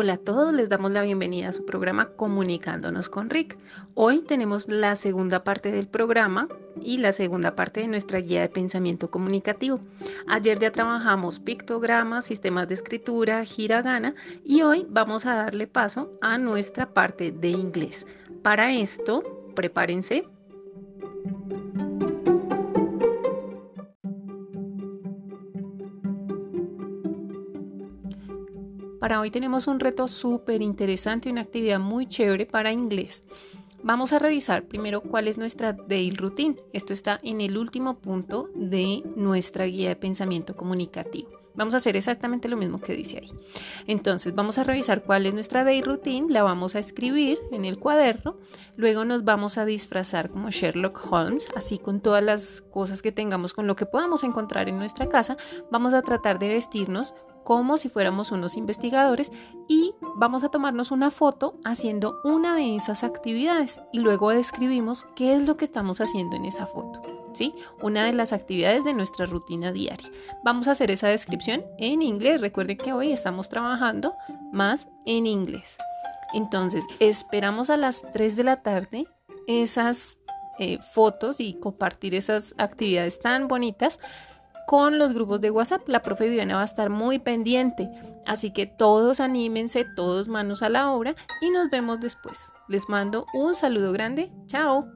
[0.00, 3.58] Hola a todos, les damos la bienvenida a su programa Comunicándonos con Rick.
[3.94, 6.46] Hoy tenemos la segunda parte del programa
[6.80, 9.80] y la segunda parte de nuestra guía de pensamiento comunicativo.
[10.28, 14.14] Ayer ya trabajamos pictogramas, sistemas de escritura, hiragana
[14.44, 18.06] y hoy vamos a darle paso a nuestra parte de inglés.
[18.40, 19.24] Para esto,
[19.56, 20.28] prepárense
[29.00, 33.22] Para hoy tenemos un reto súper interesante, una actividad muy chévere para inglés.
[33.84, 36.56] Vamos a revisar primero cuál es nuestra daily routine.
[36.72, 41.38] Esto está en el último punto de nuestra guía de pensamiento comunicativo.
[41.54, 43.32] Vamos a hacer exactamente lo mismo que dice ahí.
[43.88, 47.80] Entonces, vamos a revisar cuál es nuestra day routine, la vamos a escribir en el
[47.80, 48.36] cuaderno,
[48.76, 53.54] luego nos vamos a disfrazar como Sherlock Holmes, así con todas las cosas que tengamos,
[53.54, 55.36] con lo que podamos encontrar en nuestra casa,
[55.68, 57.14] vamos a tratar de vestirnos
[57.48, 59.32] como si fuéramos unos investigadores
[59.68, 65.32] y vamos a tomarnos una foto haciendo una de esas actividades y luego describimos qué
[65.32, 67.00] es lo que estamos haciendo en esa foto.
[67.32, 67.54] ¿Sí?
[67.80, 70.10] Una de las actividades de nuestra rutina diaria.
[70.44, 72.42] Vamos a hacer esa descripción en inglés.
[72.42, 74.12] Recuerden que hoy estamos trabajando
[74.52, 75.78] más en inglés.
[76.34, 79.06] Entonces, esperamos a las 3 de la tarde
[79.46, 80.18] esas
[80.58, 84.00] eh, fotos y compartir esas actividades tan bonitas
[84.68, 85.88] con los grupos de WhatsApp.
[85.88, 87.88] La profe Viviana va a estar muy pendiente.
[88.26, 92.52] Así que todos anímense, todos manos a la obra y nos vemos después.
[92.68, 94.30] Les mando un saludo grande.
[94.46, 94.86] Chao.